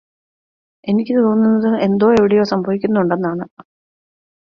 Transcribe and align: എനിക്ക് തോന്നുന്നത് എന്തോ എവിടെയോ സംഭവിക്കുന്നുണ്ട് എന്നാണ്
എനിക്ക് 0.83 1.15
തോന്നുന്നത് 1.17 1.77
എന്തോ 1.83 2.07
എവിടെയോ 2.13 2.45
സംഭവിക്കുന്നുണ്ട് 2.51 3.15
എന്നാണ് 3.17 3.45